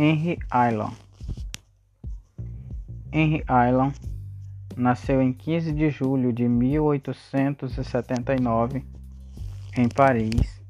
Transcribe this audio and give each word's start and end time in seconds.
Henry 0.00 0.38
Island. 0.54 0.94
Henry 3.10 3.42
Island 3.50 3.96
nasceu 4.76 5.20
em 5.20 5.32
15 5.32 5.72
de 5.72 5.90
julho 5.90 6.32
de 6.32 6.48
1879 6.48 8.84
em 9.76 9.88
Paris, 9.88 10.62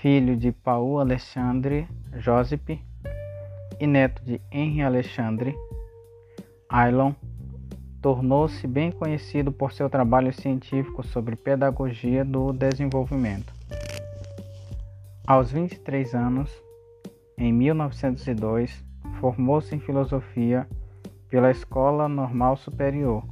filho 0.00 0.34
de 0.34 0.50
Paul 0.50 0.98
Alexandre 0.98 1.86
Joseph 2.16 2.70
e 3.78 3.86
neto 3.86 4.24
de 4.24 4.40
Henry 4.50 4.80
Alexandre. 4.80 5.54
Island 6.72 7.14
tornou-se 8.00 8.66
bem 8.66 8.90
conhecido 8.90 9.52
por 9.52 9.72
seu 9.72 9.90
trabalho 9.90 10.32
científico 10.32 11.06
sobre 11.06 11.36
pedagogia 11.36 12.24
do 12.24 12.50
desenvolvimento. 12.54 13.52
Aos 15.26 15.52
23 15.52 16.14
anos, 16.14 16.50
em 17.36 17.52
1902, 17.52 18.84
formou-se 19.20 19.74
em 19.74 19.80
filosofia 19.80 20.68
pela 21.28 21.50
Escola 21.50 22.08
Normal 22.08 22.56
Superior 22.56 23.24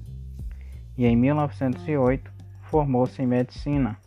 e 0.97 1.07
em 1.07 1.17
1908 1.17 2.31
formou-se 2.63 3.21
em 3.23 3.27
medicina. 3.27 3.99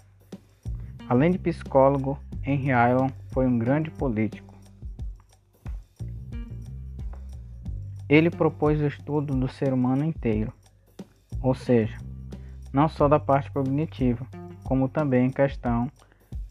Além 1.07 1.31
de 1.31 1.37
psicólogo, 1.37 2.17
Henry 2.45 2.71
Allen 2.71 3.09
foi 3.31 3.45
um 3.45 3.57
grande 3.57 3.91
político. 3.91 4.53
Ele 8.07 8.29
propôs 8.29 8.79
o 8.79 8.87
estudo 8.87 9.35
do 9.35 9.47
ser 9.47 9.73
humano 9.73 10.03
inteiro, 10.03 10.53
ou 11.41 11.53
seja, 11.53 11.97
não 12.71 12.87
só 12.87 13.07
da 13.07 13.19
parte 13.19 13.51
cognitiva, 13.51 14.25
como 14.63 14.87
também 14.87 15.27
em 15.27 15.31
questão 15.31 15.89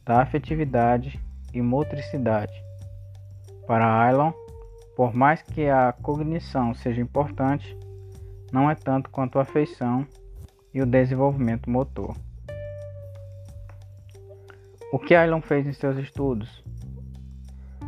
da 0.04 0.20
afetividade 0.20 1.20
e 1.52 1.60
motricidade. 1.62 2.52
Para 3.66 3.86
Aylon, 4.02 4.32
por 4.96 5.14
mais 5.14 5.42
que 5.42 5.68
a 5.68 5.92
cognição 5.92 6.74
seja 6.74 7.00
importante, 7.00 7.76
não 8.52 8.70
é 8.70 8.74
tanto 8.74 9.10
quanto 9.10 9.38
a 9.38 9.42
afeição 9.42 10.06
e 10.74 10.82
o 10.82 10.86
desenvolvimento 10.86 11.70
motor. 11.70 12.14
O 14.92 14.98
que 14.98 15.14
Aylon 15.14 15.40
fez 15.40 15.66
em 15.66 15.72
seus 15.72 15.96
estudos? 15.96 16.62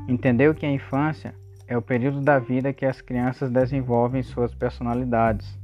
Entendeu 0.08 0.54
que 0.54 0.64
a 0.64 0.70
infância 0.70 1.34
é 1.66 1.76
o 1.76 1.82
período 1.82 2.20
da 2.20 2.38
vida 2.38 2.72
que 2.72 2.86
as 2.86 3.00
crianças 3.00 3.50
desenvolvem 3.50 4.22
suas 4.22 4.54
personalidades. 4.54 5.58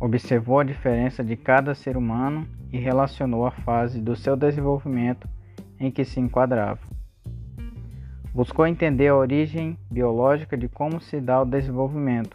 Observou 0.00 0.60
a 0.60 0.64
diferença 0.64 1.22
de 1.22 1.36
cada 1.36 1.74
ser 1.74 1.96
humano 1.96 2.46
e 2.72 2.78
relacionou 2.78 3.46
a 3.46 3.50
fase 3.50 4.00
do 4.00 4.16
seu 4.16 4.36
desenvolvimento 4.36 5.28
em 5.78 5.90
que 5.90 6.04
se 6.04 6.18
enquadrava. 6.18 6.91
Buscou 8.34 8.66
entender 8.66 9.08
a 9.08 9.14
origem 9.14 9.76
biológica 9.90 10.56
de 10.56 10.66
como 10.66 11.02
se 11.02 11.20
dá 11.20 11.42
o 11.42 11.44
desenvolvimento. 11.44 12.34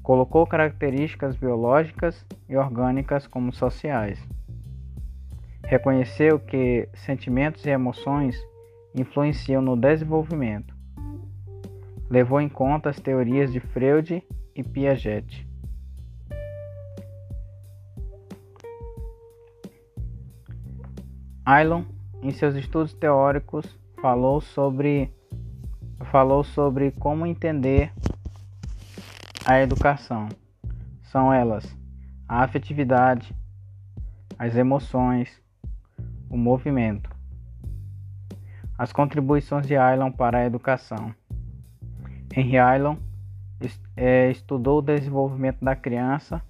Colocou 0.00 0.46
características 0.46 1.34
biológicas 1.34 2.24
e 2.48 2.56
orgânicas 2.56 3.26
como 3.26 3.52
sociais. 3.52 4.24
Reconheceu 5.64 6.38
que 6.38 6.88
sentimentos 6.94 7.66
e 7.66 7.70
emoções 7.70 8.36
influenciam 8.94 9.60
no 9.60 9.76
desenvolvimento. 9.76 10.72
Levou 12.08 12.40
em 12.40 12.48
conta 12.48 12.90
as 12.90 13.00
teorias 13.00 13.52
de 13.52 13.58
Freud 13.58 14.22
e 14.54 14.62
Piaget. 14.62 15.48
Aylon, 21.44 21.82
em 22.22 22.30
seus 22.30 22.54
estudos 22.54 22.94
teóricos, 22.94 23.76
falou 24.00 24.40
sobre 24.40 25.12
falou 26.12 26.44
sobre 26.44 26.92
como 26.92 27.26
entender 27.26 27.92
a 29.44 29.60
educação. 29.60 30.28
São 31.02 31.32
elas 31.32 31.76
a 32.28 32.42
afetividade, 32.44 33.34
as 34.38 34.56
emoções, 34.56 35.42
o 36.30 36.36
movimento. 36.36 37.10
As 38.76 38.92
contribuições 38.92 39.66
de 39.66 39.76
Aylon 39.76 40.12
para 40.12 40.38
a 40.38 40.46
educação. 40.46 41.12
Henry 42.34 42.58
Aylon 42.58 42.96
é, 43.96 44.30
estudou 44.30 44.78
o 44.78 44.82
desenvolvimento 44.82 45.64
da 45.64 45.74
criança 45.74 46.40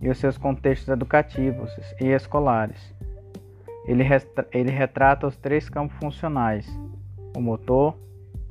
e 0.00 0.08
os 0.08 0.18
seus 0.18 0.38
contextos 0.38 0.88
educativos 0.88 1.70
e 2.00 2.06
escolares. 2.06 2.94
Ele, 3.84 4.04
ele 4.52 4.70
retrata 4.70 5.26
os 5.26 5.36
três 5.36 5.68
campos 5.68 5.96
funcionais 5.98 6.70
o 7.34 7.40
motor, 7.40 7.96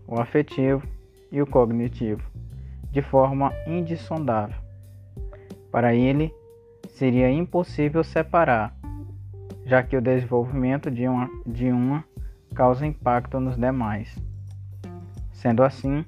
o 0.07 0.19
afetivo 0.19 0.85
e 1.31 1.41
o 1.41 1.47
cognitivo, 1.47 2.21
de 2.91 3.01
forma 3.01 3.53
indissondável. 3.65 4.57
Para 5.71 5.93
ele, 5.93 6.33
seria 6.89 7.31
impossível 7.31 8.03
separar, 8.03 8.75
já 9.65 9.81
que 9.81 9.95
o 9.95 10.01
desenvolvimento 10.01 10.91
de 10.91 11.07
uma, 11.07 11.29
de 11.45 11.71
uma 11.71 12.03
causa 12.53 12.85
impacto 12.85 13.39
nos 13.39 13.55
demais. 13.55 14.13
Sendo 15.31 15.63
assim, 15.63 16.05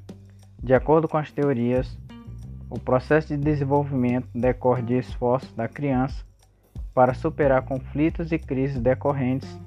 de 0.62 0.74
acordo 0.74 1.08
com 1.08 1.18
as 1.18 1.32
teorias, 1.32 1.98
o 2.70 2.80
processo 2.80 3.30
de 3.30 3.38
desenvolvimento 3.38 4.28
decorre 4.34 4.82
de 4.82 4.98
esforços 4.98 5.52
da 5.54 5.68
criança 5.68 6.26
para 6.94 7.14
superar 7.14 7.64
conflitos 7.64 8.32
e 8.32 8.38
crises 8.38 8.80
decorrentes 8.80 9.60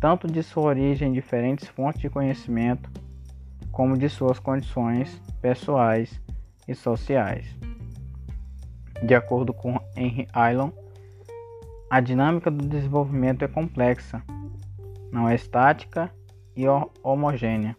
tanto 0.00 0.26
de 0.26 0.42
sua 0.42 0.64
origem 0.64 1.08
em 1.08 1.12
diferentes 1.12 1.68
fontes 1.68 2.00
de 2.00 2.10
conhecimento, 2.10 2.90
como 3.70 3.96
de 3.96 4.08
suas 4.08 4.38
condições 4.38 5.20
pessoais 5.40 6.20
e 6.66 6.74
sociais. 6.74 7.46
De 9.02 9.14
acordo 9.14 9.52
com 9.52 9.78
Henry 9.96 10.26
Aylon, 10.32 10.70
a 11.90 12.00
dinâmica 12.00 12.50
do 12.50 12.66
desenvolvimento 12.66 13.44
é 13.44 13.48
complexa, 13.48 14.22
não 15.12 15.28
é 15.28 15.34
estática 15.34 16.10
e 16.56 16.64
homogênea. 17.02 17.76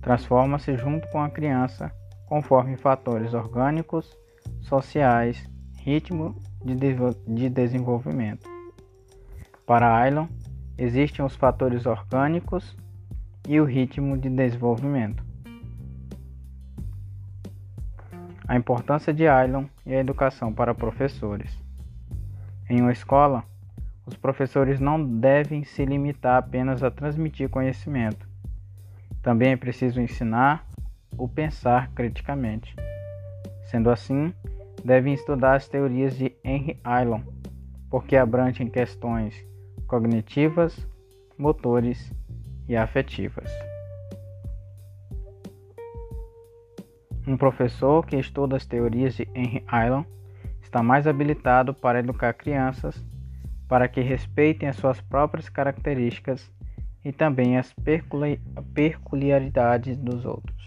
Transforma-se 0.00 0.76
junto 0.76 1.08
com 1.08 1.20
a 1.20 1.30
criança 1.30 1.92
conforme 2.26 2.76
fatores 2.76 3.34
orgânicos, 3.34 4.16
sociais, 4.60 5.48
ritmo 5.78 6.34
de, 6.64 7.48
desenvolvimento. 7.48 8.48
Para 9.66 9.94
Aylon, 9.94 10.26
existem 10.76 11.24
os 11.24 11.36
fatores 11.36 11.86
orgânicos 11.86 12.76
e 13.48 13.60
o 13.60 13.64
ritmo 13.64 14.16
de 14.16 14.28
desenvolvimento. 14.28 15.24
A 18.46 18.56
importância 18.56 19.12
de 19.12 19.26
Aylon 19.26 19.66
e 19.86 19.94
a 19.94 20.00
educação 20.00 20.52
para 20.52 20.74
professores. 20.74 21.56
Em 22.68 22.80
uma 22.80 22.92
escola, 22.92 23.44
os 24.06 24.16
professores 24.16 24.80
não 24.80 25.02
devem 25.02 25.64
se 25.64 25.84
limitar 25.84 26.38
apenas 26.38 26.82
a 26.82 26.90
transmitir 26.90 27.48
conhecimento. 27.48 28.28
Também 29.22 29.52
é 29.52 29.56
preciso 29.56 30.00
ensinar 30.00 30.66
o 31.16 31.28
pensar 31.28 31.90
criticamente. 31.92 32.74
Sendo 33.64 33.90
assim, 33.90 34.34
devem 34.84 35.14
estudar 35.14 35.54
as 35.54 35.68
teorias 35.68 36.16
de 36.16 36.34
Henry 36.44 36.78
Aylon, 36.82 37.22
porque 37.88 38.16
abrangem 38.16 38.68
questões 38.68 39.51
cognitivas, 39.92 40.88
motores 41.36 42.10
e 42.66 42.74
afetivas. 42.74 43.52
Um 47.26 47.36
professor 47.36 48.06
que 48.06 48.16
estuda 48.16 48.56
as 48.56 48.64
teorias 48.64 49.14
de 49.14 49.28
Henry 49.34 49.62
Aylon 49.68 50.04
está 50.62 50.82
mais 50.82 51.06
habilitado 51.06 51.74
para 51.74 51.98
educar 51.98 52.32
crianças 52.32 53.04
para 53.68 53.86
que 53.86 54.00
respeitem 54.00 54.66
as 54.66 54.76
suas 54.76 54.98
próprias 54.98 55.50
características 55.50 56.50
e 57.04 57.12
também 57.12 57.58
as 57.58 57.74
peculiaridades 58.72 59.98
dos 59.98 60.24
outros. 60.24 60.61